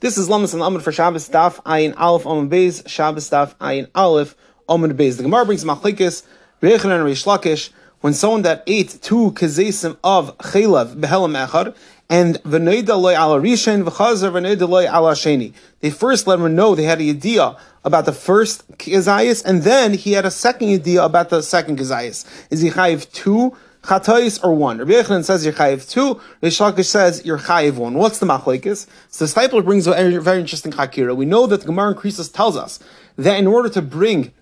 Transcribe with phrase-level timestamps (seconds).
[0.00, 3.86] This is Lamas and Amud for Shabbos Daf Ayin Aleph Amud Beis Shabbos Daf Ayin
[3.94, 4.34] Aleph
[4.66, 5.18] Amud Beis.
[5.18, 6.22] The Gemara brings Machlekes
[6.62, 7.68] Reichen and Reish Lakish
[8.00, 11.76] when someone that ate two kezesim of chaylev behelam echad
[12.08, 15.52] and v'noida loy ala rishon v'chazer v'noida loy ala sheni.
[15.80, 19.92] They first let him know they had a idea about the first kezayis, and then
[19.92, 22.24] he had a second idea about the second kezayis.
[22.48, 23.54] Is he chayiv two?
[23.82, 24.78] Chatayis or one.
[24.78, 26.20] Rabbi Yochanan says you're chayiv two.
[26.42, 27.94] Reish Lakish says you're chayiv one.
[27.94, 28.86] What's the machlekes?
[29.08, 31.16] So the Steipler brings a very, interesting hakira.
[31.16, 32.78] We know that the Gemara in Krisos tells us
[33.16, 34.32] that in order to bring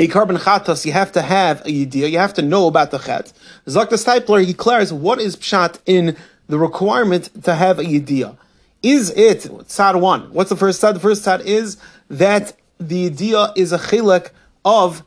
[0.00, 2.98] a carbon chatas, you have to have a yidiyah, you have to know about the
[2.98, 3.32] chet.
[3.66, 6.16] Zakta Steipler, he declares what is pshat in
[6.48, 8.36] the requirement to have a yidiyah.
[8.82, 10.32] Is it tzad one?
[10.32, 10.94] What's the first tzad?
[10.94, 11.76] The first tzad is
[12.10, 14.30] that the yidiyah is a chilek
[14.64, 15.04] of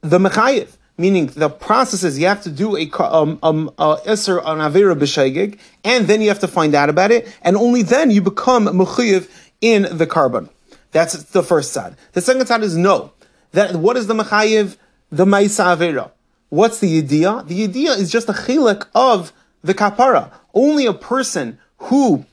[0.00, 4.40] the mechayiv meaning the process is you have to do a um, um, uh, iser
[4.40, 8.10] on avera b'shegig, and then you have to find out about it, and only then
[8.10, 9.28] you become mechuyev
[9.60, 10.50] in the carbon.
[10.92, 11.96] That's the first side.
[12.12, 13.12] The second side is no.
[13.52, 14.76] That what is the mechayev?
[15.10, 16.10] The ma'isa avera.
[16.50, 17.44] What's the idea?
[17.46, 19.32] The idea is just a chilek of
[19.62, 20.30] the kapara.
[20.52, 22.26] Only a person who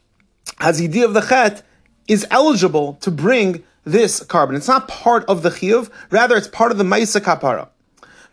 [0.59, 1.63] has idea of the chet
[2.07, 4.55] is eligible to bring this carbon.
[4.55, 7.69] It's not part of the chiyuv, rather it's part of the ma'isa kapara.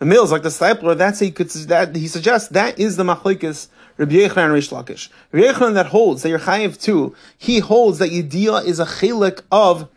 [0.01, 4.13] Mills like the Steipler, that's he could that he suggests that is the machlekes Rabbi
[4.13, 5.09] Yochanan and Reish Lakish.
[5.33, 7.15] Rabbi that holds that you're chayiv too.
[7.39, 9.89] He holds that yediyah is a chelik of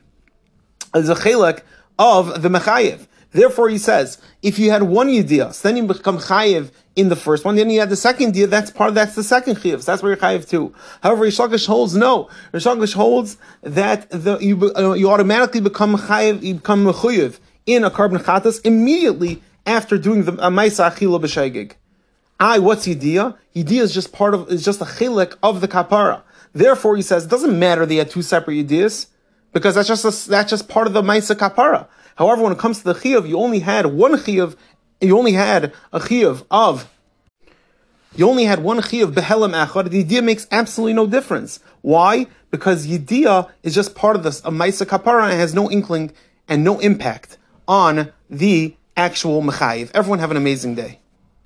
[0.94, 1.62] is a chelik
[1.98, 3.08] of the mechayiv.
[3.32, 7.16] Therefore, he says if you had one yediyah, so then you become chayiv in the
[7.16, 7.56] first one.
[7.56, 8.50] Then you had the second yediyah.
[8.50, 8.90] That's part.
[8.90, 9.82] Of, that's the second chayiv.
[9.82, 10.76] So that's where you're chayiv too.
[11.02, 12.30] However, Reish Lakish holds no.
[12.54, 16.44] Reish Lakish holds that the, you uh, you automatically become chayiv.
[16.44, 21.74] You become mechuyev in a carbon chatas immediately after doing the uh, Maisa Achila B'Shaygig.
[22.40, 23.38] I, what's Yediyah?
[23.56, 26.22] Yediyah is just part of, is just a chilik of the kapara.
[26.54, 29.08] Therefore, he says, it doesn't matter they had two separate Yediyahs,
[29.54, 31.88] because that's just, a, that's just part of the Maisa kapara.
[32.16, 34.56] However, when it comes to the Chiyav, you only had one Chiyav,
[35.02, 36.90] you only had a Chiyav of
[38.16, 39.92] you only had one chiyav behelam echad.
[39.92, 41.60] The yediyah makes absolutely no difference.
[41.82, 42.26] Why?
[42.50, 44.40] Because yediyah is just part of this.
[44.40, 46.12] A ma'isa kapara and has no inkling
[46.48, 47.38] and no impact
[47.68, 49.92] on the actual mechayiv.
[49.94, 51.00] Everyone have an amazing day.